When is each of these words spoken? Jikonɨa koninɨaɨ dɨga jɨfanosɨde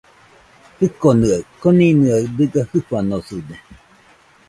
Jikonɨa 0.77 1.37
koninɨaɨ 1.61 2.23
dɨga 2.37 2.61
jɨfanosɨde 2.71 3.55